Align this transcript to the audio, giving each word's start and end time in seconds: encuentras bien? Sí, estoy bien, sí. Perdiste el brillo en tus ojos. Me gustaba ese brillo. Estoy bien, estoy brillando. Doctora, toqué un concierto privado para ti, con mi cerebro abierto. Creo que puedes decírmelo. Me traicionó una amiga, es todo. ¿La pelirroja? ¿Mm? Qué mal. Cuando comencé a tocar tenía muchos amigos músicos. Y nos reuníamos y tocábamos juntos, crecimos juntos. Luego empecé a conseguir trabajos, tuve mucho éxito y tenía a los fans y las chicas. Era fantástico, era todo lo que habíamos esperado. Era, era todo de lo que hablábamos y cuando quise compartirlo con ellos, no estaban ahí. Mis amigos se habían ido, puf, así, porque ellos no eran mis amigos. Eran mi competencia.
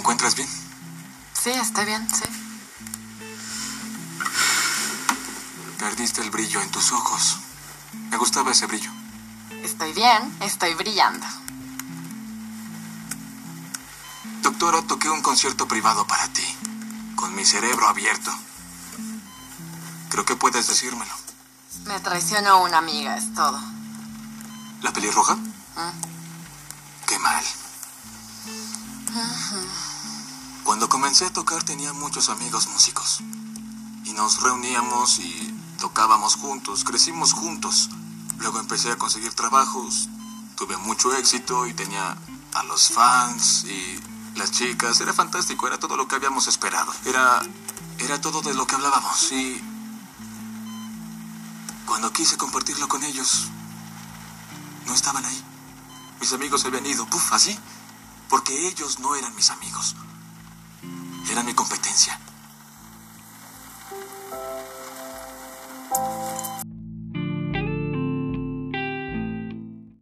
encuentras 0.00 0.34
bien? 0.34 0.48
Sí, 1.32 1.50
estoy 1.50 1.84
bien, 1.84 2.08
sí. 2.10 2.24
Perdiste 5.78 6.22
el 6.22 6.30
brillo 6.30 6.60
en 6.60 6.70
tus 6.70 6.92
ojos. 6.92 7.36
Me 8.10 8.16
gustaba 8.16 8.50
ese 8.50 8.66
brillo. 8.66 8.90
Estoy 9.62 9.92
bien, 9.92 10.36
estoy 10.40 10.74
brillando. 10.74 11.26
Doctora, 14.42 14.82
toqué 14.82 15.10
un 15.10 15.22
concierto 15.22 15.68
privado 15.68 16.06
para 16.06 16.26
ti, 16.28 16.46
con 17.14 17.34
mi 17.34 17.44
cerebro 17.44 17.86
abierto. 17.86 18.32
Creo 20.08 20.24
que 20.24 20.36
puedes 20.36 20.66
decírmelo. 20.66 21.12
Me 21.84 22.00
traicionó 22.00 22.62
una 22.62 22.78
amiga, 22.78 23.16
es 23.16 23.32
todo. 23.34 23.60
¿La 24.82 24.92
pelirroja? 24.92 25.34
¿Mm? 25.36 27.06
Qué 27.06 27.18
mal. 27.18 27.44
Cuando 29.12 29.79
comencé 31.10 31.26
a 31.26 31.32
tocar 31.32 31.64
tenía 31.64 31.92
muchos 31.92 32.28
amigos 32.28 32.68
músicos. 32.68 33.18
Y 34.04 34.12
nos 34.12 34.40
reuníamos 34.42 35.18
y 35.18 35.52
tocábamos 35.80 36.36
juntos, 36.36 36.84
crecimos 36.84 37.32
juntos. 37.32 37.90
Luego 38.38 38.60
empecé 38.60 38.92
a 38.92 38.96
conseguir 38.96 39.32
trabajos, 39.32 40.08
tuve 40.54 40.76
mucho 40.76 41.12
éxito 41.16 41.66
y 41.66 41.74
tenía 41.74 42.16
a 42.54 42.62
los 42.62 42.90
fans 42.90 43.64
y 43.64 44.00
las 44.38 44.52
chicas. 44.52 45.00
Era 45.00 45.12
fantástico, 45.12 45.66
era 45.66 45.80
todo 45.80 45.96
lo 45.96 46.06
que 46.06 46.14
habíamos 46.14 46.46
esperado. 46.46 46.92
Era, 47.04 47.42
era 47.98 48.20
todo 48.20 48.40
de 48.42 48.54
lo 48.54 48.64
que 48.68 48.76
hablábamos 48.76 49.32
y 49.32 49.60
cuando 51.86 52.12
quise 52.12 52.36
compartirlo 52.36 52.86
con 52.86 53.02
ellos, 53.02 53.48
no 54.86 54.94
estaban 54.94 55.24
ahí. 55.24 55.44
Mis 56.20 56.32
amigos 56.32 56.60
se 56.60 56.68
habían 56.68 56.86
ido, 56.86 57.04
puf, 57.06 57.32
así, 57.32 57.58
porque 58.28 58.68
ellos 58.68 59.00
no 59.00 59.16
eran 59.16 59.34
mis 59.34 59.50
amigos. 59.50 59.96
Eran 61.30 61.46
mi 61.46 61.54
competencia. 61.54 62.29